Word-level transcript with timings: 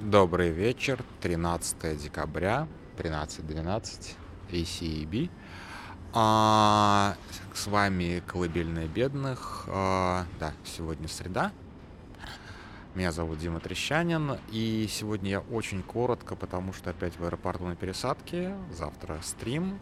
Добрый 0.00 0.50
вечер, 0.50 1.04
13 1.20 1.96
декабря, 1.96 2.66
13.12, 2.98 4.16
ACEB. 4.50 5.30
А, 6.12 7.14
с 7.54 7.68
вами 7.68 8.20
Колыбельная 8.26 8.88
Бедных. 8.88 9.66
А, 9.68 10.26
да, 10.40 10.52
сегодня 10.64 11.06
среда. 11.06 11.52
Меня 12.96 13.12
зовут 13.12 13.38
Дима 13.38 13.60
Трещанин, 13.60 14.38
и 14.50 14.88
сегодня 14.90 15.30
я 15.30 15.40
очень 15.40 15.80
коротко, 15.84 16.34
потому 16.34 16.72
что 16.72 16.90
опять 16.90 17.16
в 17.16 17.24
аэропорту 17.24 17.64
на 17.64 17.76
пересадке, 17.76 18.52
завтра 18.76 19.20
стрим, 19.22 19.78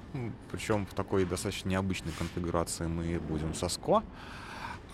причем 0.50 0.84
в 0.84 0.92
такой 0.92 1.24
достаточно 1.24 1.70
необычной 1.70 2.12
конфигурации 2.12 2.86
мы 2.86 3.18
будем 3.18 3.54
со 3.54 3.70
СКО. 3.70 4.02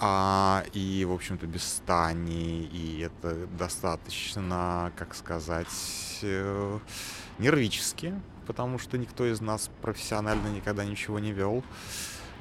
А, 0.00 0.64
и, 0.72 1.04
в 1.04 1.12
общем-то, 1.12 1.46
без 1.46 1.64
стани, 1.64 2.64
и 2.66 3.00
это 3.00 3.46
достаточно, 3.58 4.92
как 4.96 5.14
сказать, 5.14 5.66
э, 6.22 6.79
нервически, 7.39 8.14
потому 8.46 8.79
что 8.79 8.96
никто 8.96 9.26
из 9.26 9.40
нас 9.40 9.68
профессионально 9.82 10.48
никогда 10.48 10.84
ничего 10.84 11.18
не 11.18 11.32
вел. 11.32 11.64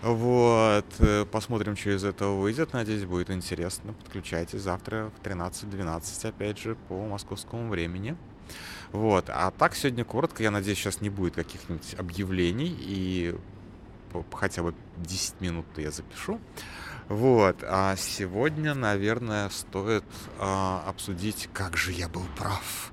Вот, 0.03 0.85
э, 0.99 1.25
посмотрим, 1.25 1.75
что 1.75 1.95
из 1.95 2.03
этого 2.03 2.39
выйдет. 2.39 2.73
Надеюсь, 2.73 3.05
будет 3.05 3.31
интересно. 3.31 3.93
Подключайтесь 3.93 4.61
завтра 4.61 5.11
в 5.17 5.25
13.12, 5.25 6.25
опять 6.29 6.59
же, 6.59 6.75
по 6.87 7.07
московскому 7.07 7.69
времени. 7.69 8.15
Вот, 8.91 9.25
а 9.29 9.49
так 9.49 9.75
сегодня 9.75 10.05
коротко, 10.05 10.43
я 10.43 10.51
надеюсь, 10.51 10.77
сейчас 10.77 11.01
не 11.01 11.09
будет 11.09 11.33
каких-нибудь 11.33 11.95
объявлений, 11.97 12.73
и 12.79 13.35
хотя 14.31 14.61
бы 14.61 14.75
10 14.97 15.41
минут 15.41 15.65
я 15.77 15.89
запишу. 15.91 16.39
Вот, 17.09 17.63
а 17.63 17.95
сегодня, 17.95 18.73
наверное, 18.73 19.47
стоит 19.49 20.03
а, 20.39 20.83
обсудить, 20.85 21.47
как 21.53 21.77
же 21.77 21.93
я 21.93 22.09
был 22.09 22.25
прав. 22.37 22.91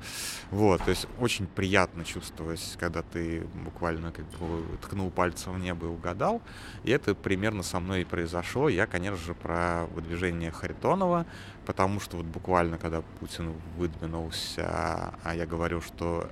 Вот, 0.53 0.85
то 0.85 0.91
есть 0.91 1.09
очень 1.19 1.49
приятно 1.49 2.05
чувствовать, 2.05 2.77
когда 2.79 3.03
ты 3.03 3.41
буквально 3.65 4.13
как 4.13 4.25
бы 4.39 4.63
ткнул 4.83 5.11
пальцем 5.11 5.55
в 5.55 5.59
небо 5.59 5.87
и 5.87 5.91
угадал. 5.91 6.43
И 6.85 6.93
это 6.93 7.17
примерно 7.17 7.65
со 7.65 7.81
мной 7.81 8.03
и 8.03 8.05
произошло. 8.05 8.69
Я, 8.69 8.87
конечно 8.87 9.19
же, 9.19 9.35
про 9.35 9.87
выдвижение 9.87 10.53
Харитонова, 10.53 11.27
потому 11.67 11.99
что 11.99 12.19
вот 12.19 12.27
буквально, 12.27 12.79
когда 12.79 13.03
Путин 13.19 13.53
выдвинулся, 13.77 15.13
а 15.25 15.35
я 15.35 15.45
говорю, 15.45 15.81
что 15.81 16.31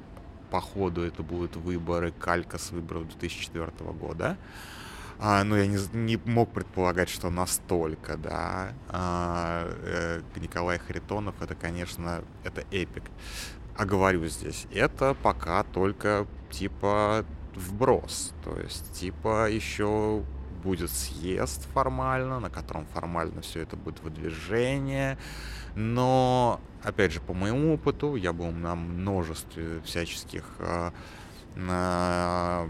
по 0.53 0.61
ходу 0.61 1.03
это 1.03 1.25
будут 1.25 1.57
выборы, 1.57 2.13
калька 2.13 2.59
с 2.59 2.71
выборов 2.71 3.09
2004 3.09 3.73
года, 3.93 4.37
а, 5.25 5.45
ну, 5.45 5.55
я 5.55 5.69
не, 5.69 5.79
не 5.93 6.17
мог 6.25 6.53
предполагать, 6.53 7.09
что 7.09 7.31
настолько, 7.31 8.17
да. 8.17 8.73
А, 8.89 9.73
э, 9.85 10.21
Николай 10.35 10.81
Харитонов, 10.81 11.41
это, 11.41 11.55
конечно, 11.55 12.25
это 12.43 12.65
эпик. 12.73 13.05
А 13.77 13.85
говорю 13.85 14.27
здесь, 14.27 14.67
это 14.73 15.15
пока 15.23 15.63
только, 15.63 16.27
типа, 16.51 17.25
вброс. 17.55 18.35
То 18.43 18.59
есть, 18.59 18.95
типа, 18.95 19.49
еще 19.49 20.25
будет 20.65 20.91
съезд 20.91 21.69
формально, 21.73 22.41
на 22.41 22.51
котором 22.51 22.85
формально 22.87 23.43
все 23.43 23.61
это 23.61 23.77
будет 23.77 24.01
выдвижение. 24.01 25.19
Но, 25.77 26.61
опять 26.83 27.13
же, 27.13 27.21
по 27.21 27.33
моему 27.33 27.75
опыту, 27.75 28.17
я 28.17 28.33
был 28.33 28.51
на 28.51 28.75
множестве 28.75 29.83
всяческих 29.83 30.47
э, 30.59 30.91
на 31.55 32.67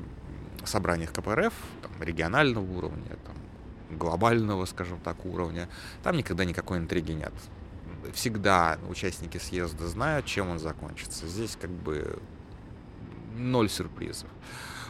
собраниях 0.65 1.13
КПРФ, 1.13 1.53
регионального 2.01 2.65
уровня, 2.65 3.17
там, 3.25 3.37
глобального, 3.99 4.65
скажем 4.67 4.99
так, 5.01 5.25
уровня, 5.25 5.69
там 6.03 6.17
никогда 6.17 6.45
никакой 6.45 6.79
интриги 6.79 7.13
нет. 7.13 7.33
Всегда 8.15 8.79
участники 8.89 9.39
съезда 9.39 9.87
знают, 9.87 10.27
чем 10.27 10.51
он 10.51 10.59
закончится. 10.59 11.27
Здесь 11.27 11.57
как 11.61 11.71
бы 11.71 12.19
ноль 13.37 13.69
сюрпризов. 13.69 14.29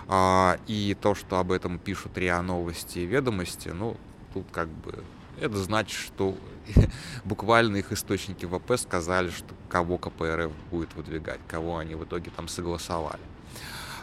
А, 0.08 0.58
и 0.66 0.96
то, 1.00 1.14
что 1.14 1.38
об 1.38 1.52
этом 1.52 1.78
пишут 1.78 2.18
РИА 2.18 2.42
Новости 2.42 3.00
и 3.00 3.06
Ведомости, 3.06 3.68
ну, 3.68 3.96
тут 4.32 4.46
как 4.50 4.68
бы 4.68 5.04
это 5.40 5.56
значит, 5.56 5.98
что 5.98 6.36
буквально 7.24 7.76
их 7.76 7.92
источники 7.92 8.46
ВП 8.46 8.76
сказали, 8.76 9.30
что 9.30 9.54
кого 9.68 9.98
КПРФ 9.98 10.52
будет 10.70 10.94
выдвигать, 10.94 11.40
кого 11.48 11.78
они 11.78 11.94
в 11.94 12.04
итоге 12.04 12.30
там 12.34 12.48
согласовали. 12.48 13.20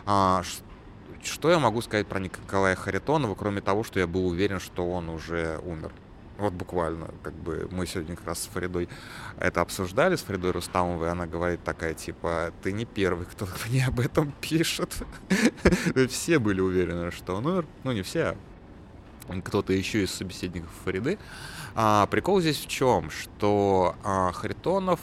А, 0.06 0.44
что 1.24 1.50
я 1.52 1.60
могу 1.60 1.82
сказать 1.82 2.08
про 2.08 2.20
Николая 2.20 2.76
Харитонова, 2.76 3.36
кроме 3.36 3.62
того, 3.62 3.84
что 3.84 4.00
я 4.00 4.08
был 4.08 4.28
уверен, 4.28 4.60
что 4.60 4.90
он 4.90 5.10
уже 5.10 5.60
умер? 5.64 5.92
Вот 6.38 6.54
буквально, 6.54 7.10
как 7.22 7.34
бы 7.34 7.68
мы 7.70 7.86
сегодня 7.86 8.16
как 8.16 8.28
раз 8.28 8.44
с 8.44 8.46
Фаридой 8.48 8.88
это 9.38 9.60
обсуждали, 9.60 10.16
с 10.16 10.22
Фаридой 10.22 10.52
Рустамовой, 10.52 11.12
она 11.12 11.28
говорит 11.28 11.62
такая, 11.66 11.94
типа, 11.94 12.54
ты 12.64 12.72
не 12.72 12.86
первый, 12.86 13.26
кто 13.26 13.46
мне 13.68 13.86
об 13.86 14.00
этом 14.00 14.32
пишет. 14.40 14.94
Все 16.10 16.40
были 16.40 16.62
уверены, 16.62 17.12
что 17.12 17.36
он 17.36 17.46
умер. 17.46 17.66
Ну, 17.84 17.92
не 17.92 18.04
все, 18.04 18.38
а 19.28 19.42
кто-то 19.42 19.74
еще 19.74 20.04
из 20.04 20.12
собеседников 20.12 20.72
Фариды. 20.86 21.20
А, 21.76 22.08
прикол 22.08 22.42
здесь 22.42 22.58
в 22.58 22.68
чем? 22.68 23.10
Что 23.10 23.96
а, 24.04 24.32
Харитонов, 24.32 25.00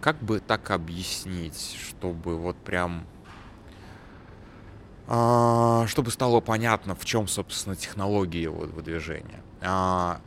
как 0.00 0.16
бы 0.22 0.40
так 0.40 0.70
объяснить, 0.70 1.78
чтобы 1.88 2.36
вот 2.36 2.56
прям 2.56 3.06
чтобы 5.10 6.12
стало 6.12 6.40
понятно, 6.40 6.94
в 6.94 7.04
чем, 7.04 7.26
собственно, 7.26 7.74
технология 7.74 8.42
его 8.42 8.60
выдвижения. 8.60 9.42
А, 9.60 10.20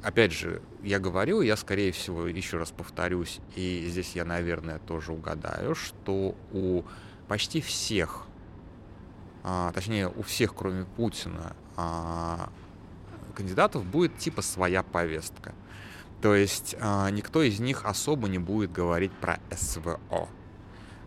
опять 0.00 0.32
же, 0.32 0.62
я 0.84 1.00
говорю, 1.00 1.40
я, 1.40 1.56
скорее 1.56 1.90
всего, 1.90 2.28
еще 2.28 2.56
раз 2.58 2.70
повторюсь, 2.70 3.40
и 3.56 3.84
здесь 3.88 4.12
я, 4.14 4.24
наверное, 4.24 4.78
тоже 4.78 5.12
угадаю, 5.12 5.74
что 5.74 6.36
у 6.52 6.84
почти 7.26 7.60
всех, 7.60 8.26
а, 9.42 9.72
точнее, 9.72 10.08
у 10.08 10.22
всех, 10.22 10.54
кроме 10.54 10.84
Путина, 10.84 11.56
кандидатов 13.34 13.84
будет 13.84 14.18
типа 14.18 14.42
своя 14.42 14.84
повестка. 14.84 15.52
То 16.22 16.34
есть 16.34 16.74
никто 17.12 17.42
из 17.42 17.58
них 17.58 17.86
особо 17.86 18.28
не 18.28 18.38
будет 18.38 18.70
говорить 18.70 19.12
про 19.12 19.40
СВО. 19.50 20.28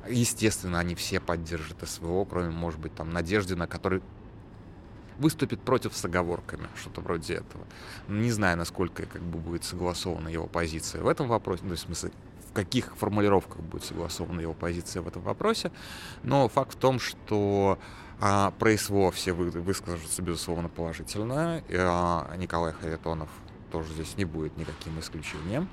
Естественно, 0.08 0.80
они 0.80 0.96
все 0.96 1.20
поддержат 1.20 1.78
СВО, 1.88 2.26
кроме, 2.26 2.50
может 2.50 2.80
быть, 2.80 2.96
там, 2.96 3.12
Надежды, 3.12 3.56
на 3.56 3.68
который 3.68 4.02
выступит 5.18 5.62
против 5.62 5.96
с 5.96 6.04
оговорками, 6.04 6.68
что-то 6.76 7.02
вроде 7.02 7.36
этого. 7.36 7.66
Не 8.08 8.32
знаю, 8.32 8.58
насколько 8.58 9.06
как 9.06 9.22
бы 9.22 9.38
будет 9.38 9.64
согласована 9.64 10.30
его 10.30 10.48
позиция 10.48 11.04
в 11.04 11.08
этом 11.08 11.28
вопросе, 11.28 11.64
ну, 11.64 11.76
в 11.76 11.80
смысле, 11.80 12.12
в 12.50 12.54
каких 12.54 12.96
формулировках 12.98 13.62
будет 13.62 13.84
согласована 13.84 14.42
его 14.42 14.54
позиция 14.54 15.02
в 15.02 15.08
этом 15.08 15.22
вопросе, 15.22 15.72
но 16.24 16.50
факт 16.50 16.74
в 16.74 16.78
том, 16.78 17.00
что 17.00 17.78
а, 18.20 18.52
про 18.52 18.78
СВО 18.78 19.12
все 19.12 19.34
вы, 19.34 19.50
выскажутся, 19.50 20.22
безусловно, 20.22 20.70
положительно. 20.70 21.64
И, 21.70 21.76
а, 21.78 22.32
Николай 22.38 22.74
Харитонов 22.74 23.30
тоже 23.72 23.94
здесь 23.94 24.18
не 24.18 24.26
будет 24.26 24.58
никаким 24.58 25.00
исключением. 25.00 25.70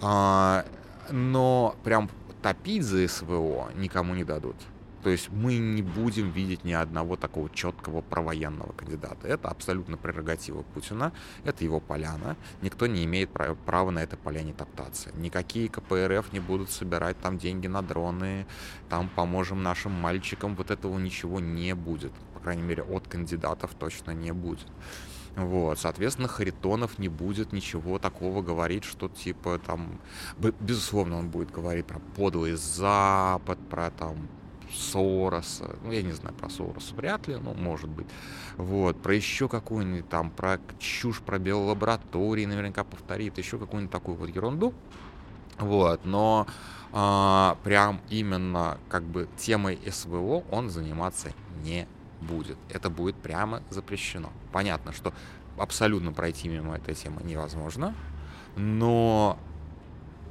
А, 0.00 0.64
но 1.10 1.76
прям 1.84 2.10
топить 2.42 2.82
за 2.82 3.06
СВО 3.08 3.70
никому 3.76 4.14
не 4.14 4.24
дадут. 4.24 4.56
То 5.02 5.10
есть 5.10 5.28
мы 5.30 5.56
не 5.56 5.82
будем 5.82 6.32
видеть 6.32 6.64
ни 6.64 6.72
одного 6.72 7.14
такого 7.14 7.48
четкого 7.48 8.00
провоенного 8.00 8.72
кандидата. 8.72 9.28
Это 9.28 9.48
абсолютно 9.48 9.96
прерогатива 9.96 10.62
Путина, 10.62 11.12
это 11.44 11.62
его 11.62 11.78
поляна. 11.78 12.36
Никто 12.60 12.88
не 12.88 13.04
имеет 13.04 13.30
права 13.30 13.92
на 13.92 14.00
этой 14.00 14.18
поляне 14.18 14.52
топтаться. 14.52 15.10
Никакие 15.14 15.68
КПРФ 15.68 16.32
не 16.32 16.40
будут 16.40 16.70
собирать 16.70 17.16
там 17.20 17.38
деньги 17.38 17.68
на 17.68 17.82
дроны, 17.82 18.46
там 18.88 19.08
поможем 19.08 19.62
нашим 19.62 19.92
мальчикам. 19.92 20.56
Вот 20.56 20.72
этого 20.72 20.98
ничего 20.98 21.38
не 21.38 21.72
будет. 21.76 22.12
По 22.34 22.40
крайней 22.40 22.64
мере, 22.64 22.82
от 22.82 23.06
кандидатов 23.06 23.74
точно 23.78 24.10
не 24.10 24.32
будет. 24.32 24.66
Вот, 25.36 25.78
соответственно, 25.78 26.28
Харитонов 26.28 26.98
не 26.98 27.08
будет 27.08 27.52
ничего 27.52 27.98
такого 27.98 28.40
говорить, 28.40 28.84
что 28.84 29.08
типа 29.08 29.58
там, 29.58 30.00
безусловно, 30.38 31.18
он 31.18 31.28
будет 31.28 31.50
говорить 31.50 31.84
про 31.84 31.98
подлый 32.16 32.54
Запад, 32.54 33.58
про 33.68 33.90
там 33.90 34.28
Сороса, 34.72 35.76
ну, 35.84 35.92
я 35.92 36.02
не 36.02 36.12
знаю 36.12 36.34
про 36.34 36.48
Сороса, 36.48 36.94
вряд 36.94 37.28
ли, 37.28 37.36
ну, 37.36 37.54
может 37.54 37.88
быть, 37.88 38.06
вот, 38.56 39.00
про 39.02 39.14
еще 39.14 39.48
какую-нибудь 39.48 40.08
там, 40.08 40.30
про 40.30 40.58
чушь, 40.78 41.20
про 41.20 41.38
биолаборатории 41.38 42.46
наверняка 42.46 42.82
повторит, 42.82 43.38
еще 43.38 43.58
какую-нибудь 43.58 43.92
такую 43.92 44.16
вот 44.16 44.28
ерунду, 44.28 44.74
вот, 45.58 46.04
но 46.04 46.46
а, 46.92 47.58
прям 47.62 48.00
именно 48.08 48.78
как 48.88 49.02
бы 49.04 49.28
темой 49.36 49.78
СВО 49.90 50.44
он 50.50 50.70
заниматься 50.70 51.32
не 51.62 51.86
будет. 52.20 52.58
Это 52.68 52.90
будет 52.90 53.16
прямо 53.16 53.62
запрещено. 53.70 54.32
Понятно, 54.52 54.92
что 54.92 55.12
абсолютно 55.56 56.12
пройти 56.12 56.48
мимо 56.48 56.76
этой 56.76 56.94
темы 56.94 57.22
невозможно, 57.22 57.94
но 58.56 59.38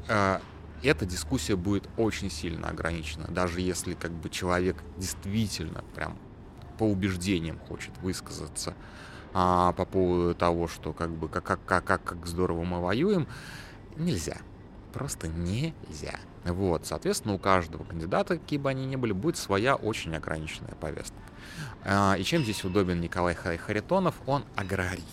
э, 0.08 0.40
эта 0.84 1.06
дискуссия 1.06 1.56
будет 1.56 1.90
очень 1.98 2.30
сильно 2.30 2.70
ограничена, 2.70 3.28
даже 3.30 3.62
если 3.62 3.94
как 3.94 4.12
бы 4.12 4.30
человек 4.30 4.78
действительно 4.98 5.84
прям 5.96 6.18
по 6.78 6.84
убеждениям 6.84 7.60
хочет 7.60 7.98
высказаться 8.00 8.74
а, 9.34 9.72
по 9.72 9.86
поводу 9.86 10.36
того, 10.36 10.68
что 10.68 10.94
как 10.94 11.10
бы 11.10 11.30
как, 11.30 11.44
как, 11.44 11.84
как, 11.86 12.04
как 12.04 12.26
здорово 12.28 12.64
мы 12.64 12.82
воюем, 12.82 13.28
нельзя 13.96 14.38
просто 14.96 15.28
нельзя. 15.28 16.20
Вот, 16.46 16.86
соответственно, 16.86 17.34
у 17.34 17.38
каждого 17.38 17.84
кандидата, 17.84 18.38
какие 18.38 18.58
бы 18.58 18.70
они 18.70 18.86
ни 18.86 18.96
были, 18.96 19.12
будет 19.12 19.36
своя 19.36 19.76
очень 19.76 20.16
ограниченная 20.16 20.76
повестка. 20.76 21.18
А, 21.84 22.16
и 22.18 22.24
чем 22.24 22.44
здесь 22.44 22.64
удобен 22.64 23.00
Николай 23.02 23.36
Харитонов? 23.36 24.16
Он 24.26 24.44
аграрий. 24.56 25.04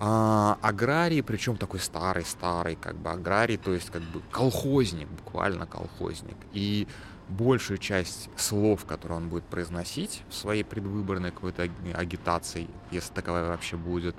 А, 0.00 0.58
аграрий, 0.62 1.22
причем 1.22 1.56
такой 1.56 1.80
старый-старый, 1.80 2.76
как 2.76 2.96
бы 2.96 3.10
аграрий, 3.10 3.56
то 3.56 3.72
есть 3.72 3.90
как 3.90 4.02
бы 4.02 4.22
колхозник, 4.30 5.08
буквально 5.08 5.66
колхозник. 5.66 6.36
И 6.52 6.86
большую 7.28 7.78
часть 7.78 8.30
слов, 8.36 8.84
которые 8.84 9.18
он 9.18 9.28
будет 9.28 9.44
произносить 9.44 10.22
в 10.28 10.34
своей 10.34 10.62
предвыборной 10.62 11.30
какой-то 11.30 11.68
агитации, 11.94 12.68
если 12.90 13.12
таковая 13.12 13.48
вообще 13.48 13.76
будет, 13.76 14.16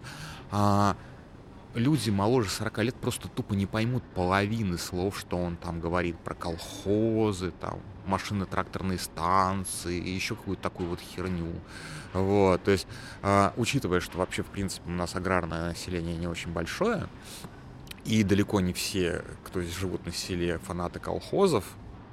а, 0.52 0.96
люди 1.74 2.10
моложе 2.10 2.50
40 2.50 2.78
лет 2.80 2.96
просто 2.96 3.28
тупо 3.28 3.54
не 3.54 3.66
поймут 3.66 4.04
половины 4.16 4.78
слов, 4.78 5.18
что 5.18 5.38
он 5.38 5.56
там 5.58 5.80
говорит 5.80 6.18
про 6.20 6.36
колхозы, 6.36 7.52
там, 7.52 7.80
машино-тракторные 8.10 9.00
станции 9.00 9.98
и 9.98 10.10
еще 10.10 10.36
какую-то 10.36 10.64
такую 10.64 10.90
вот 10.90 11.00
херню. 11.00 11.54
Вот, 12.14 12.64
то 12.64 12.72
есть, 12.72 12.88
э, 13.22 13.52
учитывая, 13.56 14.00
что 14.00 14.18
вообще, 14.18 14.42
в 14.44 14.48
принципе, 14.48 14.90
у 14.90 14.94
нас 14.94 15.16
аграрное 15.16 15.70
население 15.70 16.18
не 16.18 16.28
очень 16.28 16.52
большое, 16.52 17.08
и 18.06 18.24
далеко 18.24 18.60
не 18.60 18.74
все, 18.74 19.24
кто 19.46 19.62
здесь 19.62 19.76
живут 19.76 20.06
на 20.06 20.12
селе, 20.12 20.58
фанаты 20.60 21.00
колхозов, 21.00 21.64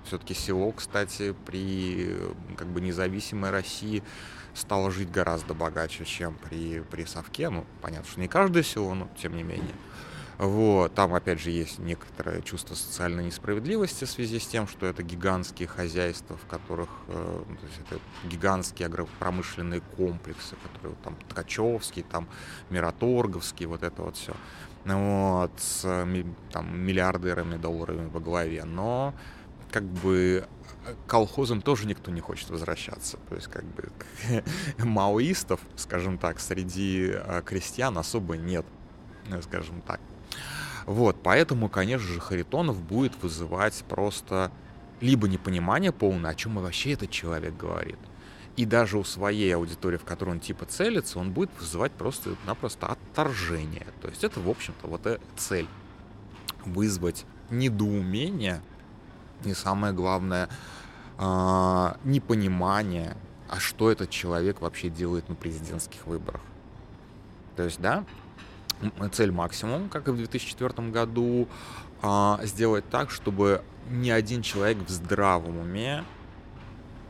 все-таки 0.04 0.34
село, 0.34 0.72
кстати, 0.72 1.34
при 1.46 2.16
как 2.56 2.68
бы 2.68 2.80
независимой 2.80 3.50
России 3.50 4.02
стало 4.54 4.90
жить 4.90 5.10
гораздо 5.10 5.54
богаче, 5.54 6.04
чем 6.04 6.34
при, 6.34 6.80
при 6.80 7.04
Совке. 7.04 7.50
Ну, 7.50 7.66
понятно, 7.82 8.08
что 8.08 8.20
не 8.20 8.28
каждое 8.28 8.62
село, 8.62 8.94
но 8.94 9.08
тем 9.20 9.36
не 9.36 9.42
менее. 9.42 9.74
Вот, 10.38 10.94
там, 10.94 11.14
опять 11.14 11.40
же, 11.40 11.50
есть 11.50 11.78
некоторое 11.78 12.42
чувство 12.42 12.74
социальной 12.74 13.24
несправедливости 13.24 14.04
в 14.04 14.10
связи 14.10 14.38
с 14.38 14.46
тем, 14.46 14.68
что 14.68 14.84
это 14.84 15.02
гигантские 15.02 15.66
хозяйства, 15.66 16.36
в 16.36 16.46
которых, 16.46 16.90
э, 17.08 17.42
ну, 17.48 17.56
то 17.56 17.66
есть 17.66 17.80
это 17.86 18.00
гигантские 18.28 18.86
агропромышленные 18.86 19.80
комплексы, 19.96 20.56
которые 20.62 20.94
там 21.02 21.16
Ткачевский, 21.28 22.02
там 22.02 22.28
Мираторговский, 22.68 23.64
вот 23.64 23.82
это 23.82 24.02
вот 24.02 24.16
все. 24.16 24.34
Вот, 24.84 25.52
с 25.56 25.82
там, 26.52 26.78
миллиардерами 26.78 27.56
долларами 27.56 28.08
во 28.08 28.20
главе. 28.20 28.64
Но 28.64 29.14
как 29.72 29.84
бы 29.84 30.46
колхозам 31.06 31.62
тоже 31.62 31.86
никто 31.86 32.10
не 32.10 32.20
хочет 32.20 32.50
возвращаться. 32.50 33.18
То 33.28 33.34
есть 33.34 33.48
как 33.48 33.64
бы 33.64 33.90
маоистов, 34.78 35.60
скажем 35.76 36.18
так, 36.18 36.40
среди 36.40 37.12
а, 37.14 37.42
крестьян 37.42 37.96
особо 37.98 38.36
нет, 38.36 38.66
э, 39.30 39.40
скажем 39.42 39.80
так. 39.82 40.00
Вот, 40.86 41.16
поэтому, 41.22 41.68
конечно 41.68 42.06
же, 42.06 42.20
Харитонов 42.20 42.80
будет 42.80 43.20
вызывать 43.22 43.84
просто 43.88 44.52
либо 45.00 45.28
непонимание 45.28 45.92
полное, 45.92 46.30
о 46.30 46.34
чем 46.34 46.56
вообще 46.56 46.92
этот 46.92 47.10
человек 47.10 47.56
говорит. 47.56 47.98
И 48.56 48.64
даже 48.64 48.96
у 48.96 49.04
своей 49.04 49.54
аудитории, 49.54 49.98
в 49.98 50.04
которую 50.04 50.36
он 50.36 50.40
типа 50.40 50.64
целится, 50.64 51.18
он 51.18 51.32
будет 51.32 51.50
вызывать 51.58 51.92
просто-напросто 51.92 52.86
отторжение. 52.86 53.86
То 54.00 54.08
есть 54.08 54.24
это, 54.24 54.40
в 54.40 54.48
общем-то, 54.48 54.86
вот 54.86 55.06
эта 55.06 55.20
цель. 55.36 55.68
Вызвать 56.64 57.26
недоумение 57.50 58.62
и 59.44 59.52
самое 59.52 59.92
главное, 59.92 60.48
а, 61.18 61.98
непонимание, 62.04 63.16
а 63.48 63.60
что 63.60 63.90
этот 63.90 64.10
человек 64.10 64.60
вообще 64.60 64.88
делает 64.88 65.28
на 65.28 65.34
президентских 65.34 66.06
выборах. 66.06 66.40
То 67.56 67.62
есть, 67.64 67.80
да, 67.80 68.04
цель 69.12 69.30
максимум, 69.30 69.88
как 69.88 70.08
и 70.08 70.10
в 70.10 70.16
2004 70.16 70.90
году, 70.90 71.48
а, 72.02 72.40
сделать 72.42 72.88
так, 72.90 73.10
чтобы 73.10 73.62
ни 73.90 74.10
один 74.10 74.42
человек 74.42 74.78
в 74.78 74.90
здравом 74.90 75.58
уме 75.58 76.04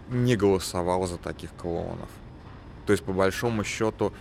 не 0.08 0.36
голосовал 0.36 1.06
за 1.06 1.18
таких 1.18 1.50
клоунов. 1.54 2.08
То 2.86 2.92
есть, 2.92 3.04
по 3.04 3.12
большому 3.12 3.64
счету, 3.64 4.12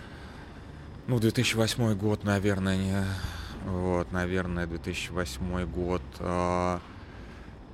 ну, 1.06 1.20
2008 1.20 1.94
год, 1.94 2.24
наверное, 2.24 2.76
не... 2.76 3.04
Вот, 3.64 4.10
наверное, 4.12 4.66
2008 4.66 5.66
год... 5.66 6.02
Э, 6.18 6.78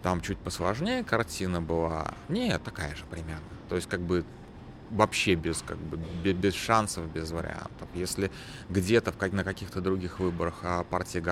там 0.03 0.21
чуть 0.21 0.39
посложнее 0.39 1.05
картина 1.05 1.63
была. 1.63 2.09
Не, 2.29 2.59
такая 2.59 2.95
же 2.97 3.05
примерно. 3.11 3.45
То 3.69 3.77
есть 3.77 3.89
как 3.89 4.01
бы 4.01 4.25
вообще 4.93 5.35
без, 5.35 5.63
как 5.63 5.79
бы, 5.79 5.97
без 6.33 6.55
шансов, 6.55 7.11
без 7.13 7.31
вариантов. 7.31 7.89
Если 7.95 8.31
где-то 8.69 9.13
на 9.33 9.45
каких-то 9.45 9.81
других 9.81 10.21
выборах 10.21 10.55
а 10.63 10.85
партии 10.85 11.23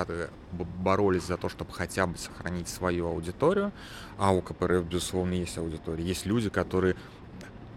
боролись 0.53 1.25
за 1.25 1.37
то, 1.37 1.49
чтобы 1.49 1.73
хотя 1.73 2.07
бы 2.07 2.17
сохранить 2.17 2.69
свою 2.69 3.07
аудиторию, 3.07 3.73
а 4.19 4.33
у 4.33 4.41
КПРФ, 4.41 4.85
безусловно, 4.85 5.35
есть 5.35 5.59
аудитория, 5.59 6.05
есть 6.05 6.27
люди, 6.27 6.49
которые 6.49 6.97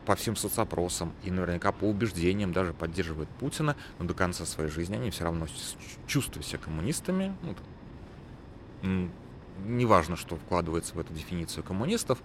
по 0.05 0.15
всем 0.15 0.35
соцопросам 0.35 1.13
и 1.23 1.31
наверняка 1.31 1.71
по 1.71 1.85
убеждениям 1.85 2.51
даже 2.51 2.73
поддерживают 2.73 3.29
Путина, 3.29 3.75
но 3.99 4.05
до 4.05 4.13
конца 4.13 4.45
своей 4.45 4.69
жизни 4.69 4.95
они 4.95 5.11
все 5.11 5.23
равно 5.23 5.47
чувствуют 6.07 6.45
себя 6.45 6.59
коммунистами, 6.59 7.35
ну, 8.81 9.09
неважно, 9.65 10.15
что 10.15 10.35
вкладывается 10.35 10.95
в 10.95 10.99
эту 10.99 11.13
дефиницию 11.13 11.63
коммунистов, 11.63 12.19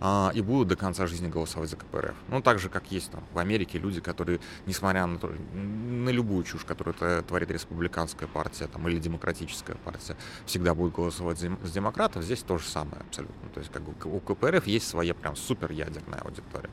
а, 0.00 0.30
и 0.34 0.40
будут 0.40 0.68
до 0.68 0.76
конца 0.76 1.06
жизни 1.06 1.28
голосовать 1.28 1.70
за 1.70 1.76
КПРФ. 1.76 2.14
Ну, 2.28 2.42
так 2.42 2.58
же, 2.58 2.68
как 2.68 2.90
есть 2.90 3.10
там 3.10 3.22
в 3.32 3.38
Америке 3.38 3.78
люди, 3.78 4.00
которые, 4.00 4.40
несмотря 4.66 5.06
на, 5.06 5.18
на 5.52 6.10
любую 6.10 6.44
чушь, 6.44 6.64
которую 6.64 6.94
творит 7.22 7.50
республиканская 7.50 8.28
партия 8.28 8.66
там, 8.66 8.88
или 8.88 8.98
демократическая 8.98 9.76
партия, 9.76 10.16
всегда 10.46 10.74
будут 10.74 10.94
голосовать 10.94 11.38
за, 11.38 11.48
демократов, 11.48 12.24
здесь 12.24 12.42
то 12.42 12.58
же 12.58 12.64
самое 12.64 12.98
абсолютно. 13.00 13.48
То 13.50 13.60
есть 13.60 13.72
как 13.72 13.82
бы 13.82 13.94
у 14.04 14.20
КПРФ 14.20 14.66
есть 14.66 14.88
своя 14.88 15.14
прям 15.14 15.36
супер 15.36 15.70
ядерная 15.72 16.20
аудитория. 16.20 16.70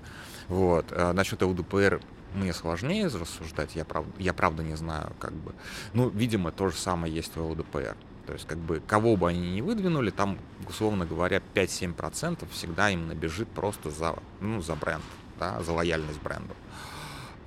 Вот. 0.48 0.86
А 0.92 1.14
насчет 1.14 1.42
ЛДПР 1.42 2.02
мне 2.34 2.54
сложнее 2.54 3.08
рассуждать, 3.08 3.76
я, 3.76 3.86
прав, 3.86 4.06
я 4.18 4.34
правда 4.34 4.64
не 4.64 4.76
знаю, 4.76 5.14
как 5.20 5.34
бы. 5.34 5.54
Ну, 5.94 6.10
видимо, 6.10 6.52
то 6.52 6.70
же 6.70 6.76
самое 6.76 7.14
есть 7.14 7.36
у 7.38 7.48
ЛДПР. 7.48 7.96
То 8.28 8.34
есть, 8.34 8.46
как 8.46 8.58
бы, 8.58 8.82
кого 8.86 9.16
бы 9.16 9.30
они 9.30 9.54
ни 9.56 9.62
выдвинули, 9.62 10.12
там, 10.12 10.38
условно 10.68 11.06
говоря, 11.06 11.42
5-7% 11.54 12.46
всегда 12.52 12.90
им 12.90 13.08
набежит 13.08 13.48
просто 13.48 13.90
за, 13.90 14.16
ну, 14.42 14.62
за 14.62 14.76
бренд, 14.76 15.04
да, 15.40 15.64
за 15.64 15.72
лояльность 15.72 16.22
бренду. 16.22 16.54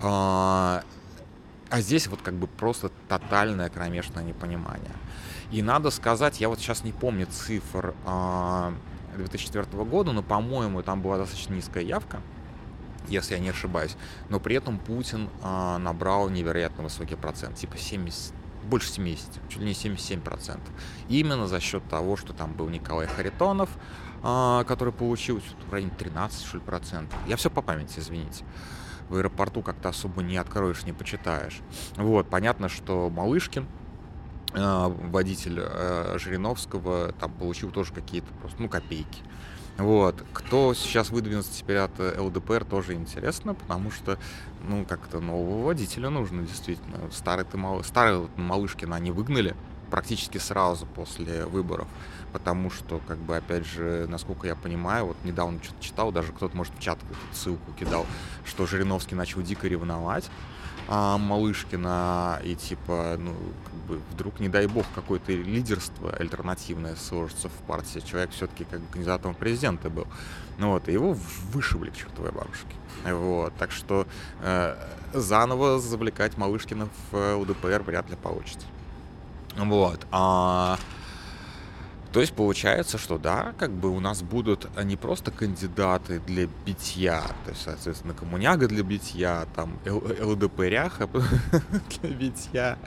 А, 0.01 0.83
а 1.69 1.81
здесь 1.83 2.07
вот 2.07 2.23
как 2.23 2.33
бы 2.35 2.47
просто 2.47 2.91
тотальное 3.09 3.69
кромешное 3.69 4.25
непонимание. 4.25 4.95
И 5.53 5.61
надо 5.61 5.91
сказать, 5.91 6.41
я 6.41 6.49
вот 6.49 6.59
сейчас 6.59 6.83
не 6.83 6.93
помню 6.93 7.27
цифр 7.27 7.95
а, 8.07 8.73
2004 9.17 9.85
года, 9.85 10.13
но, 10.13 10.23
по-моему, 10.23 10.83
там 10.83 11.03
была 11.03 11.19
достаточно 11.19 11.53
низкая 11.53 11.85
явка, 11.85 12.23
если 13.07 13.35
я 13.35 13.41
не 13.41 13.51
ошибаюсь. 13.51 13.97
Но 14.31 14.41
при 14.41 14.57
этом 14.57 14.79
Путин 14.79 15.29
а, 15.43 15.77
набрал 15.77 16.31
невероятно 16.31 16.85
высокий 16.85 17.17
процент, 17.17 17.57
типа 17.57 17.77
70, 17.77 18.33
больше 18.65 18.89
70, 18.91 19.49
чуть 19.49 19.59
ли 19.61 19.67
не 19.67 19.73
77%. 19.73 20.61
Именно 21.09 21.47
за 21.47 21.61
счет 21.61 21.83
того, 21.89 22.17
что 22.17 22.33
там 22.33 22.53
был 22.53 22.69
Николай 22.69 23.07
Харитонов, 23.07 23.71
а, 24.23 24.65
который 24.65 24.93
получил 24.93 25.41
в 25.69 25.73
районе 25.73 25.93
13 25.97 26.45
что 26.45 26.59
ли, 26.59 26.63
процентов. 26.63 27.19
Я 27.27 27.37
все 27.37 27.51
по 27.51 27.63
памяти, 27.63 27.99
извините. 27.99 28.45
В 29.09 29.17
аэропорту 29.17 29.63
как-то 29.63 29.89
особо 29.89 30.23
не 30.23 30.37
откроешь, 30.37 30.85
не 30.85 30.93
почитаешь. 30.93 31.61
Вот, 31.97 32.29
понятно, 32.29 32.69
что 32.69 33.11
Малышкин, 33.11 33.67
а, 34.53 34.89
водитель 34.89 35.61
а, 35.61 36.17
Жириновского, 36.19 37.13
там 37.13 37.33
получил 37.33 37.71
тоже 37.71 37.93
какие-то 37.93 38.33
просто, 38.35 38.61
ну, 38.61 38.69
копейки. 38.69 39.23
Вот. 39.79 40.25
Кто 40.33 40.75
сейчас 40.75 41.11
выдвинется 41.11 41.53
теперь 41.53 41.79
от 41.79 41.93
э, 41.99 42.21
ЛДПР, 42.21 42.65
тоже 42.65 42.95
интересно, 42.95 43.55
потому 43.55 43.91
что, 43.91 44.19
ну, 44.69 44.85
как-то 44.85 45.21
нового 45.21 45.65
водителя 45.67 46.11
нужно, 46.11 46.43
действительно. 46.43 47.11
Старый 47.11 47.45
ты 47.45 47.57
мал... 47.57 47.83
Старый 47.83 48.29
Малышкина 48.37 48.97
они 48.97 49.11
выгнали 49.11 49.57
практически 49.91 50.39
сразу 50.39 50.87
после 50.87 51.45
выборов, 51.47 51.89
потому 52.33 52.71
что, 52.71 53.01
как 53.07 53.19
бы, 53.19 53.37
опять 53.37 53.67
же, 53.67 54.07
насколько 54.09 54.47
я 54.47 54.55
понимаю, 54.55 55.07
вот 55.07 55.17
недавно 55.25 55.63
что-то 55.63 55.83
читал, 55.83 56.13
даже 56.13 56.33
кто-то, 56.33 56.57
может, 56.57 56.73
в 56.75 56.81
чат 56.81 56.99
ссылку 57.33 57.73
кидал, 57.73 58.07
что 58.45 58.67
Жириновский 58.67 59.17
начал 59.17 59.43
дико 59.43 59.67
ревновать, 59.67 60.31
а, 60.93 61.19
Малышкина, 61.19 62.41
и 62.43 62.57
типа, 62.57 63.17
ну, 63.17 63.33
как 63.65 63.75
бы 63.87 64.01
вдруг, 64.11 64.41
не 64.41 64.49
дай 64.49 64.67
бог, 64.67 64.85
какое-то 64.93 65.31
лидерство 65.31 66.13
альтернативное 66.13 66.97
сложится 66.97 67.49
в 67.49 67.53
партии. 67.69 68.01
Человек 68.01 68.33
все-таки 68.33 68.65
как 68.65 68.81
кандидатом 68.91 69.35
в 69.35 69.39
президенты 69.39 69.89
был. 69.89 70.09
Ну 70.59 70.73
вот, 70.73 70.89
и 70.89 70.93
его 70.93 71.17
вышибли 71.53 71.91
к 71.91 71.97
чертовой 71.97 72.33
бабушке. 72.33 72.75
Вот, 73.05 73.55
так 73.57 73.71
что 73.71 74.07
э, 74.41 74.77
заново 75.15 75.79
завлекать 75.79 76.37
Малышкина 76.37 76.89
в 77.13 77.37
ЛДПР 77.37 77.83
вряд 77.87 78.11
ли 78.11 78.17
получится. 78.17 78.67
Вот. 79.57 80.07
А 80.11 80.77
То 82.13 82.21
есть 82.21 82.33
получается, 82.33 82.99
что 82.99 83.19
да, 83.19 83.55
как 83.59 83.71
бы 83.71 83.89
у 83.91 84.01
нас 84.01 84.23
будут 84.23 84.69
не 84.83 84.97
просто 84.97 85.31
кандидаты 85.31 86.21
для 86.27 86.49
битья, 86.67 87.23
то 87.45 87.51
есть, 87.51 87.63
соответственно, 87.63 88.15
коммуняга 88.15 88.67
для 88.67 88.83
битья, 88.83 89.47
там, 89.55 89.79
ЛДПряха 89.87 91.09
для 92.01 92.11
битья, 92.11 92.79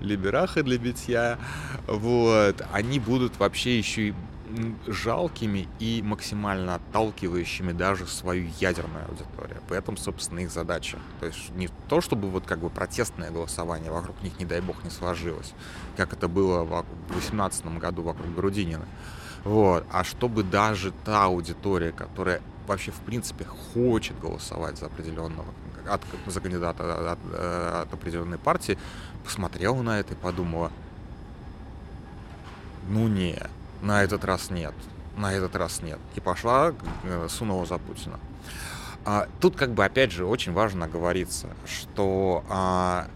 либераха 0.00 0.62
для 0.62 0.78
битья, 0.78 1.38
вот, 1.88 2.62
они 2.72 3.00
будут 3.00 3.38
вообще 3.40 3.78
еще 3.78 4.08
и 4.08 4.14
жалкими 4.86 5.68
и 5.78 6.02
максимально 6.02 6.76
отталкивающими 6.76 7.72
даже 7.72 8.06
свою 8.06 8.48
ядерную 8.58 9.04
аудиторию. 9.08 9.62
Поэтому, 9.68 9.96
собственно, 9.96 10.40
их 10.40 10.50
задача. 10.50 10.98
То 11.20 11.26
есть 11.26 11.50
не 11.54 11.68
то, 11.88 12.00
чтобы 12.00 12.30
вот 12.30 12.46
как 12.46 12.58
бы 12.58 12.70
протестное 12.70 13.30
голосование 13.30 13.90
вокруг 13.90 14.20
них, 14.22 14.38
не 14.38 14.44
дай 14.44 14.60
бог, 14.60 14.82
не 14.84 14.90
сложилось, 14.90 15.52
как 15.96 16.12
это 16.12 16.28
было 16.28 16.64
в 16.64 16.84
2018 17.08 17.78
году 17.78 18.02
вокруг 18.02 18.34
Грудинина. 18.34 18.86
Вот. 19.44 19.84
А 19.90 20.04
чтобы 20.04 20.42
даже 20.42 20.92
та 21.04 21.24
аудитория, 21.24 21.92
которая 21.92 22.40
вообще 22.66 22.90
в 22.90 23.00
принципе 23.00 23.44
хочет 23.44 24.18
голосовать 24.20 24.78
за 24.78 24.86
определенного 24.86 25.46
от, 25.88 26.02
за 26.26 26.40
кандидата 26.40 27.12
от, 27.12 27.18
от, 27.18 27.34
от 27.86 27.94
определенной 27.94 28.38
партии, 28.38 28.78
посмотрела 29.24 29.80
на 29.82 30.00
это 30.00 30.14
и 30.14 30.16
подумала, 30.16 30.70
ну 32.88 33.08
не, 33.08 33.38
на 33.82 34.02
этот 34.02 34.24
раз 34.24 34.50
нет. 34.50 34.74
На 35.16 35.32
этот 35.32 35.56
раз 35.56 35.82
нет. 35.82 35.98
И 36.14 36.20
пошла, 36.20 36.72
э, 37.04 37.26
сунула 37.28 37.66
за 37.66 37.78
Путина. 37.78 38.18
А, 39.04 39.26
тут 39.40 39.56
как 39.56 39.72
бы 39.72 39.84
опять 39.84 40.12
же 40.12 40.26
очень 40.26 40.52
важно 40.52 40.86
говориться, 40.86 41.48
что 41.66 42.44
а, 42.48 43.08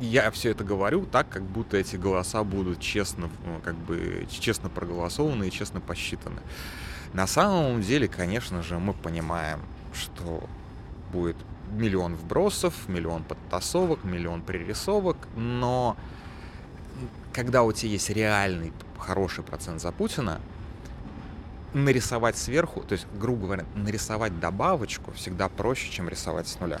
я 0.00 0.30
все 0.30 0.50
это 0.50 0.64
говорю 0.64 1.04
так, 1.04 1.28
как 1.28 1.42
будто 1.42 1.76
эти 1.76 1.96
голоса 1.96 2.42
будут 2.44 2.80
честно, 2.80 3.28
ну, 3.44 3.60
как 3.62 3.74
бы 3.74 4.26
честно 4.30 4.68
проголосованы 4.68 5.48
и 5.48 5.50
честно 5.50 5.80
посчитаны. 5.80 6.40
На 7.12 7.26
самом 7.26 7.82
деле, 7.82 8.08
конечно 8.08 8.62
же, 8.62 8.78
мы 8.78 8.94
понимаем, 8.94 9.60
что 9.92 10.42
будет 11.12 11.36
миллион 11.70 12.14
вбросов, 12.16 12.74
миллион 12.88 13.24
подтасовок, 13.24 14.04
миллион 14.04 14.42
пририсовок, 14.42 15.16
но 15.36 15.96
когда 17.32 17.62
у 17.62 17.72
тебя 17.72 17.92
есть 17.92 18.10
реальный 18.10 18.72
хороший 18.98 19.44
процент 19.44 19.80
за 19.80 19.92
Путина, 19.92 20.40
нарисовать 21.74 22.36
сверху, 22.36 22.80
то 22.80 22.94
есть, 22.94 23.06
грубо 23.18 23.46
говоря, 23.46 23.64
нарисовать 23.74 24.38
добавочку 24.40 25.12
всегда 25.12 25.48
проще, 25.48 25.90
чем 25.90 26.08
рисовать 26.08 26.48
с 26.48 26.58
нуля. 26.60 26.80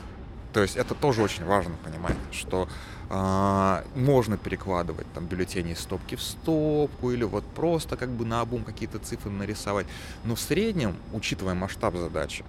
То 0.52 0.62
есть 0.62 0.76
это 0.76 0.94
тоже 0.94 1.22
очень 1.22 1.44
важно 1.44 1.74
понимать, 1.84 2.16
что 2.32 2.68
э, 3.10 3.82
можно 3.94 4.38
перекладывать 4.38 5.06
там 5.12 5.26
бюллетени 5.26 5.72
из 5.72 5.80
стопки 5.80 6.14
в 6.14 6.22
стопку 6.22 7.10
или 7.10 7.24
вот 7.24 7.44
просто 7.44 7.96
как 7.96 8.08
бы 8.08 8.24
на 8.24 8.40
обум 8.40 8.64
какие-то 8.64 8.98
цифры 8.98 9.30
нарисовать. 9.30 9.86
Но 10.24 10.34
в 10.34 10.40
среднем, 10.40 10.96
учитывая 11.12 11.54
масштаб 11.54 11.96
задачи, 11.96 12.44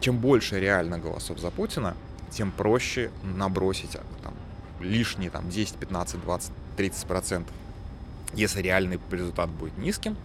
чем 0.00 0.18
больше 0.18 0.60
реально 0.60 0.98
голосов 0.98 1.38
за 1.38 1.50
Путина, 1.50 1.96
тем 2.30 2.52
проще 2.52 3.10
набросить 3.22 3.92
там, 4.22 4.34
лишние 4.80 5.30
там 5.30 5.48
10, 5.48 5.76
15, 5.76 6.20
20, 6.20 6.52
30 6.76 7.06
процентов 7.06 7.54
если 8.36 8.62
реальный 8.62 9.00
результат 9.10 9.48
будет 9.50 9.76
низким, 9.78 10.16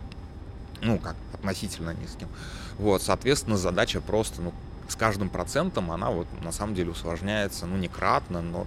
ну, 0.82 0.98
как 0.98 1.16
относительно 1.34 1.94
низким, 1.94 2.28
вот, 2.78 3.02
соответственно, 3.02 3.58
задача 3.58 4.02
просто, 4.02 4.42
ну, 4.42 4.54
с 4.88 4.96
каждым 4.96 5.30
процентом 5.30 5.92
она 5.92 6.10
вот 6.10 6.28
на 6.42 6.52
самом 6.52 6.76
деле 6.76 6.92
усложняется, 6.92 7.66
ну, 7.66 7.78
не 7.78 7.88
кратно, 7.88 8.42
но 8.42 8.66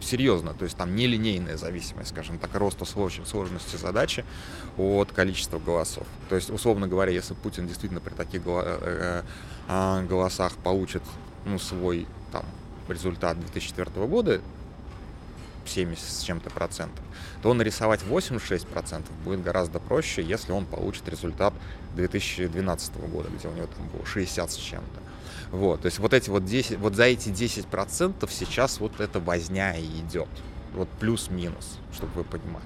серьезно, 0.00 0.54
то 0.54 0.64
есть 0.64 0.76
там 0.76 0.94
нелинейная 0.94 1.56
зависимость, 1.56 2.10
скажем 2.10 2.38
так, 2.38 2.54
роста 2.54 2.84
сложности 2.84 3.76
задачи 3.76 4.24
от 4.76 5.12
количества 5.12 5.58
голосов. 5.58 6.06
То 6.28 6.36
есть, 6.36 6.50
условно 6.50 6.86
говоря, 6.86 7.12
если 7.12 7.34
Путин 7.34 7.66
действительно 7.66 8.00
при 8.00 8.14
таких 8.14 8.42
э, 8.46 9.22
э, 9.68 10.06
голосах 10.06 10.52
получит 10.56 11.02
ну, 11.44 11.58
свой 11.58 12.06
там, 12.32 12.44
результат 12.88 13.38
2004 13.40 14.06
года, 14.06 14.40
70 15.68 16.04
с 16.04 16.22
чем-то 16.22 16.50
процентов, 16.50 17.04
то 17.42 17.52
нарисовать 17.54 18.02
86 18.02 18.66
процентов 18.66 19.14
будет 19.24 19.42
гораздо 19.42 19.78
проще, 19.78 20.22
если 20.22 20.52
он 20.52 20.66
получит 20.66 21.08
результат 21.08 21.54
2012 21.94 22.96
года, 23.08 23.28
где 23.36 23.48
у 23.48 23.52
него 23.52 23.66
там 23.66 23.88
было 23.88 24.04
60 24.06 24.50
с 24.50 24.56
чем-то. 24.56 25.00
Вот, 25.56 25.82
то 25.82 25.86
есть 25.86 25.98
вот 25.98 26.12
эти 26.12 26.28
вот 26.28 26.44
10, 26.44 26.78
вот 26.78 26.94
за 26.94 27.04
эти 27.04 27.28
10 27.28 27.66
процентов 27.66 28.32
сейчас 28.32 28.80
вот 28.80 29.00
эта 29.00 29.20
возня 29.20 29.76
и 29.76 29.84
идет. 30.00 30.28
Вот 30.74 30.88
плюс-минус, 31.00 31.78
чтобы 31.94 32.12
вы 32.14 32.24
понимали. 32.24 32.64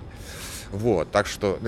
Вот, 0.73 1.11
так 1.11 1.27
что, 1.27 1.59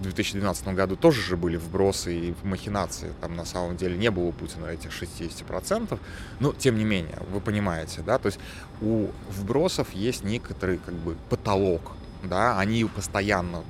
в 0.00 0.02
2012 0.02 0.68
году 0.68 0.96
тоже 0.96 1.20
же 1.20 1.36
были 1.36 1.58
вбросы 1.58 2.18
и 2.18 2.34
махинации. 2.42 3.12
Там 3.20 3.36
на 3.36 3.44
самом 3.44 3.76
деле 3.76 3.98
не 3.98 4.10
было 4.10 4.24
у 4.24 4.32
Путина 4.32 4.66
этих 4.66 4.90
60%. 4.90 5.98
Но 6.40 6.52
тем 6.54 6.78
не 6.78 6.84
менее, 6.84 7.18
вы 7.30 7.40
понимаете, 7.40 8.00
да, 8.00 8.18
то 8.18 8.26
есть 8.26 8.40
у 8.80 9.08
вбросов 9.28 9.92
есть 9.92 10.24
некоторый 10.24 10.78
как 10.78 10.94
бы 10.94 11.16
потолок, 11.28 11.92
да, 12.24 12.58
они 12.58 12.84
постоянно 12.84 13.62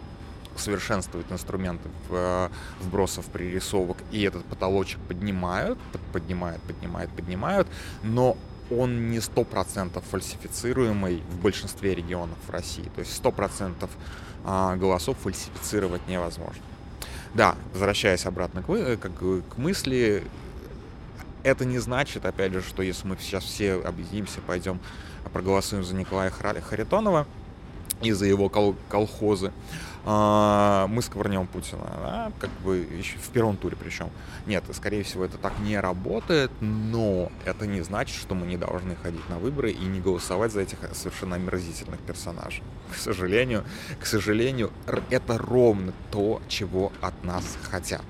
совершенствуют 0.56 1.32
инструменты 1.32 1.88
э, 2.10 2.48
вбросов, 2.80 3.26
пририсовок, 3.26 3.96
и 4.12 4.22
этот 4.22 4.44
потолочек 4.44 5.00
поднимают, 5.08 5.78
поднимают, 6.12 6.62
поднимают, 6.62 7.10
поднимают, 7.10 7.68
но 8.02 8.36
он 8.70 9.10
не 9.10 9.20
сто 9.20 9.44
процентов 9.44 10.04
фальсифицируемый 10.10 11.22
в 11.30 11.40
большинстве 11.40 11.94
регионов 11.94 12.38
России. 12.48 12.90
То 12.94 13.00
есть 13.00 13.14
сто 13.14 13.32
процентов 13.32 13.90
а, 14.44 14.76
голосов 14.76 15.16
фальсифицировать 15.18 16.06
невозможно. 16.08 16.62
Да, 17.34 17.56
возвращаясь 17.72 18.26
обратно 18.26 18.62
к, 18.62 18.70
э, 18.70 18.96
как, 18.96 19.12
к 19.14 19.56
мысли, 19.56 20.24
это 21.42 21.64
не 21.64 21.78
значит, 21.78 22.24
опять 22.24 22.52
же, 22.52 22.62
что 22.62 22.82
если 22.82 23.06
мы 23.06 23.16
сейчас 23.20 23.44
все 23.44 23.74
объединимся, 23.74 24.40
пойдем 24.40 24.80
проголосуем 25.32 25.84
за 25.84 25.94
Николая 25.94 26.30
Харитонова 26.30 27.26
и 28.02 28.12
за 28.12 28.26
его 28.26 28.48
кол 28.48 28.76
колхозы, 28.88 29.52
а, 30.04 30.86
мы 30.86 31.02
сковырнем 31.02 31.46
Путина, 31.46 31.84
да, 32.02 32.32
как 32.38 32.50
бы 32.64 32.78
еще 32.78 33.18
в 33.18 33.28
первом 33.30 33.56
туре 33.56 33.76
причем. 33.76 34.10
Нет, 34.46 34.64
скорее 34.72 35.02
всего, 35.02 35.24
это 35.24 35.36
так 35.36 35.52
не 35.60 35.78
работает, 35.78 36.50
но 36.60 37.30
это 37.44 37.66
не 37.66 37.82
значит, 37.82 38.16
что 38.16 38.34
мы 38.34 38.46
не 38.46 38.56
должны 38.56 38.96
ходить 38.96 39.28
на 39.28 39.38
выборы 39.38 39.70
и 39.70 39.84
не 39.84 40.00
голосовать 40.00 40.52
за 40.52 40.62
этих 40.62 40.78
совершенно 40.94 41.36
омерзительных 41.36 42.00
персонажей. 42.00 42.62
К 42.92 42.96
сожалению, 42.96 43.64
к 44.00 44.06
сожалению, 44.06 44.72
это 45.10 45.36
ровно 45.36 45.92
то, 46.10 46.40
чего 46.48 46.92
от 47.02 47.22
нас 47.22 47.58
хотят. 47.62 48.02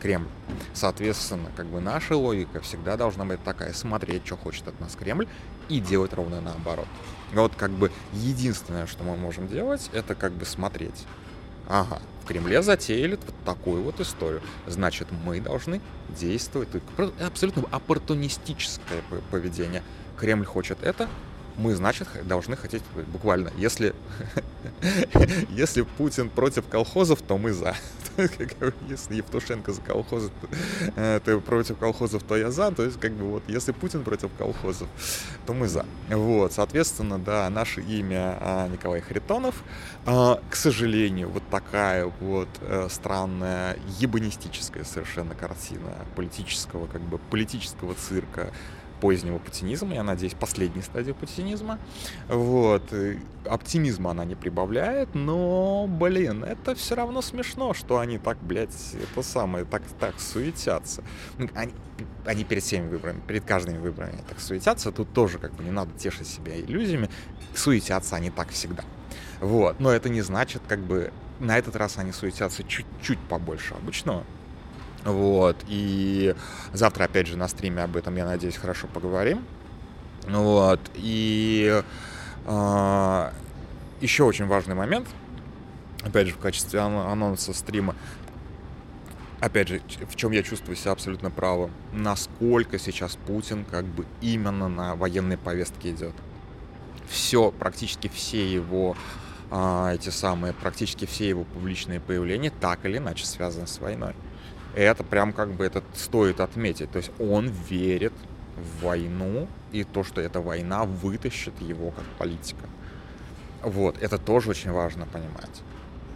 Кремль. 0.00 0.28
Соответственно, 0.72 1.50
как 1.56 1.66
бы 1.66 1.80
наша 1.80 2.16
логика 2.16 2.60
всегда 2.60 2.96
должна 2.96 3.24
быть 3.26 3.42
такая, 3.44 3.74
смотреть, 3.74 4.26
что 4.26 4.36
хочет 4.36 4.66
от 4.66 4.80
нас 4.80 4.96
Кремль, 4.96 5.28
и 5.70 5.80
делать 5.80 6.12
ровно 6.12 6.40
наоборот. 6.40 6.86
Вот 7.32 7.54
как 7.54 7.70
бы 7.70 7.90
единственное, 8.12 8.86
что 8.86 9.04
мы 9.04 9.16
можем 9.16 9.48
делать, 9.48 9.88
это 9.92 10.14
как 10.14 10.32
бы 10.32 10.44
смотреть. 10.44 11.06
Ага, 11.68 12.00
в 12.22 12.26
Кремле 12.26 12.62
затеяли 12.62 13.12
вот 13.12 13.34
такую 13.44 13.82
вот 13.82 14.00
историю. 14.00 14.42
Значит, 14.66 15.08
мы 15.24 15.40
должны 15.40 15.80
действовать. 16.08 16.68
Абсолютно 17.24 17.64
оппортунистическое 17.70 19.02
поведение. 19.30 19.84
Кремль 20.18 20.44
хочет 20.44 20.82
это, 20.82 21.08
мы, 21.56 21.74
значит, 21.74 22.08
должны 22.24 22.56
хотеть 22.56 22.82
буквально. 23.12 23.52
Если, 23.56 23.94
если 25.50 25.82
Путин 25.82 26.28
против 26.28 26.66
колхозов, 26.66 27.22
то 27.22 27.38
мы 27.38 27.52
за. 27.52 27.76
если 28.88 29.14
Евтушенко 29.14 29.72
за 29.72 29.80
колхозы, 29.80 30.30
то, 30.94 31.20
то 31.24 31.40
против 31.40 31.78
колхозов, 31.78 32.22
то 32.22 32.36
я 32.36 32.50
за. 32.50 32.70
То 32.72 32.84
есть, 32.84 33.00
как 33.00 33.12
бы 33.12 33.24
вот, 33.24 33.42
если 33.48 33.72
Путин 33.72 34.02
против 34.02 34.30
колхозов, 34.36 34.88
то 35.46 35.52
мы 35.52 35.68
за. 35.68 35.86
Вот, 36.08 36.52
соответственно, 36.52 37.18
да, 37.18 37.48
наше 37.50 37.80
имя 37.80 38.36
а, 38.40 38.68
Николай 38.68 39.00
Харитонов. 39.00 39.62
А, 40.06 40.40
к 40.50 40.56
сожалению, 40.56 41.28
вот 41.28 41.42
такая 41.50 42.06
вот 42.20 42.48
а, 42.60 42.88
странная, 42.90 43.76
ебанистическая 43.98 44.84
совершенно 44.84 45.34
картина 45.34 46.06
политического, 46.16 46.86
как 46.86 47.02
бы 47.02 47.18
политического 47.18 47.94
цирка 47.94 48.52
позднего 49.00 49.38
путинизма, 49.38 49.94
я 49.94 50.02
надеюсь, 50.02 50.34
последней 50.34 50.82
стадии 50.82 51.12
путинизма. 51.12 51.78
Вот. 52.28 52.82
Оптимизма 53.46 54.10
она 54.10 54.24
не 54.24 54.34
прибавляет, 54.34 55.14
но, 55.14 55.86
блин, 55.88 56.44
это 56.44 56.74
все 56.74 56.94
равно 56.94 57.22
смешно, 57.22 57.74
что 57.74 57.98
они 57.98 58.18
так, 58.18 58.38
блядь, 58.42 58.94
это 58.94 59.22
самое, 59.22 59.64
так, 59.64 59.82
так 59.98 60.20
суетятся. 60.20 61.02
Ну, 61.38 61.48
они, 61.54 61.72
они 62.26 62.44
перед 62.44 62.62
всеми 62.62 62.88
выборами, 62.88 63.20
перед 63.26 63.44
каждыми 63.44 63.78
выборами 63.78 64.22
так 64.28 64.40
суетятся, 64.40 64.92
тут 64.92 65.12
тоже 65.12 65.38
как 65.38 65.54
бы 65.54 65.64
не 65.64 65.70
надо 65.70 65.92
тешить 65.98 66.28
себя 66.28 66.58
иллюзиями, 66.60 67.08
суетятся 67.54 68.16
они 68.16 68.30
так 68.30 68.50
всегда. 68.50 68.84
Вот, 69.40 69.80
но 69.80 69.90
это 69.90 70.10
не 70.10 70.20
значит, 70.20 70.62
как 70.68 70.80
бы, 70.80 71.12
на 71.38 71.56
этот 71.56 71.74
раз 71.76 71.96
они 71.96 72.12
суетятся 72.12 72.62
чуть-чуть 72.62 73.18
побольше 73.20 73.74
обычного, 73.74 74.24
вот, 75.04 75.56
и 75.66 76.34
завтра, 76.72 77.04
опять 77.04 77.26
же, 77.26 77.36
на 77.36 77.48
стриме 77.48 77.82
об 77.82 77.96
этом, 77.96 78.16
я 78.16 78.26
надеюсь, 78.26 78.56
хорошо 78.56 78.86
поговорим. 78.86 79.44
Вот, 80.28 80.80
и 80.94 81.82
э, 82.46 83.30
еще 84.00 84.24
очень 84.24 84.46
важный 84.46 84.74
момент. 84.74 85.08
опять 86.02 86.28
же, 86.28 86.34
в 86.34 86.38
качестве 86.38 86.80
анонса 86.80 87.54
стрима, 87.54 87.94
опять 89.40 89.68
же, 89.68 89.80
в 90.08 90.16
чем 90.16 90.32
я 90.32 90.42
чувствую 90.42 90.76
себя 90.76 90.92
абсолютно 90.92 91.30
правым, 91.30 91.70
насколько 91.92 92.78
сейчас 92.78 93.16
Путин 93.26 93.64
как 93.64 93.86
бы 93.86 94.06
именно 94.20 94.68
на 94.68 94.94
военной 94.96 95.38
повестке 95.38 95.90
идет. 95.90 96.14
Все, 97.08 97.50
практически 97.50 98.08
все 98.08 98.50
его 98.50 98.96
а, 99.50 99.94
эти 99.94 100.10
самые, 100.10 100.52
практически 100.52 101.06
все 101.06 101.28
его 101.28 101.44
публичные 101.44 102.00
появления 102.00 102.50
так 102.50 102.84
или 102.84 102.98
иначе 102.98 103.26
связаны 103.26 103.66
с 103.66 103.78
войной. 103.80 104.14
Это 104.74 105.02
прям 105.04 105.32
как 105.32 105.52
бы 105.52 105.64
это 105.64 105.82
стоит 105.94 106.40
отметить. 106.40 106.90
То 106.90 106.98
есть 106.98 107.10
он 107.18 107.48
верит 107.48 108.12
в 108.56 108.84
войну 108.84 109.48
и 109.72 109.84
то, 109.84 110.04
что 110.04 110.20
эта 110.20 110.40
война 110.40 110.84
вытащит 110.84 111.60
его 111.60 111.90
как 111.90 112.04
политика. 112.18 112.66
Вот, 113.62 113.98
это 114.00 114.18
тоже 114.18 114.50
очень 114.50 114.70
важно 114.70 115.06
понимать. 115.06 115.62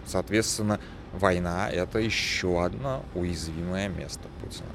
Соответственно, 0.07 0.81
война— 1.13 1.71
это 1.73 1.99
еще 1.99 2.65
одно 2.65 3.05
уязвимое 3.15 3.89
место 3.89 4.29
Путина. 4.41 4.69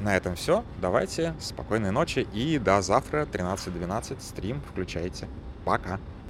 На 0.00 0.16
этом 0.16 0.36
все. 0.36 0.64
Давайте, 0.80 1.34
спокойной 1.40 1.90
ночи 1.90 2.26
и 2.32 2.58
до 2.58 2.82
завтра 2.82 3.24
13.12 3.24 4.20
стрим 4.20 4.60
включайте. 4.70 5.28
Пока. 5.64 5.98